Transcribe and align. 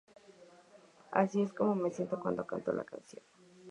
Así 1.11 1.43
es 1.43 1.53
cómo 1.53 1.75
me 1.75 1.91
siento 1.91 2.19
cuando 2.19 2.47
canto 2.47 2.73
la 2.73 2.85
canción. 2.85 3.21